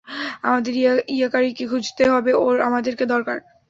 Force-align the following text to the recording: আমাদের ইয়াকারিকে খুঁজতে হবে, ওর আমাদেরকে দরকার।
আমাদের 0.43 0.73
ইয়াকারিকে 1.09 1.65
খুঁজতে 1.67 2.03
হবে, 2.09 2.31
ওর 2.43 2.55
আমাদেরকে 2.61 3.05
দরকার। 3.05 3.37